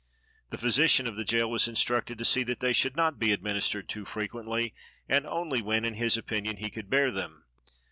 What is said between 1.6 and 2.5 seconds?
instructed to see